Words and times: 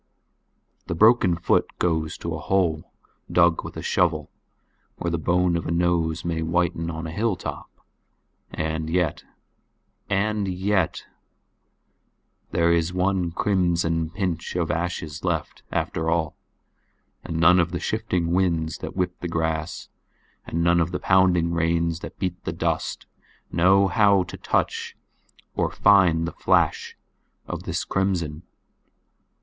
The 0.87 0.95
broken 0.95 1.35
foot 1.35 1.69
goes 1.77 2.17
to 2.17 2.33
a 2.33 2.39
hole 2.39 2.91
dug 3.31 3.63
with 3.63 3.77
a 3.77 3.83
shovel 3.83 4.31
or 4.97 5.11
the 5.11 5.19
bone 5.19 5.55
of 5.55 5.67
a 5.67 5.71
nose 5.71 6.25
may 6.25 6.41
whiten 6.41 6.89
on 6.89 7.05
a 7.05 7.11
hilltop—and 7.11 8.89
yet—"and 8.89 10.47
yet"—There 12.47 12.71
is 12.73 12.91
one 12.91 13.29
crimson 13.31 14.09
pinch 14.09 14.55
of 14.55 14.71
ashes 14.71 15.23
left 15.23 15.61
after 15.71 16.09
all; 16.09 16.35
and 17.23 17.37
none 17.39 17.59
of 17.59 17.69
the 17.71 17.79
shifting 17.79 18.31
winds 18.31 18.79
that 18.79 18.95
whip 18.95 19.19
the 19.19 19.27
grass 19.27 19.87
and 20.47 20.63
none 20.63 20.81
of 20.81 20.89
the 20.91 20.99
pounding 20.99 21.53
rains 21.53 21.99
that 21.99 22.17
beat 22.17 22.43
the 22.43 22.51
dust, 22.51 23.05
know 23.51 23.87
how 23.87 24.23
to 24.23 24.35
touch 24.37 24.97
or 25.53 25.69
find 25.69 26.27
the 26.27 26.31
flash 26.31 26.97
of 27.47 27.65
this 27.65 27.83
crimson. 27.83 28.41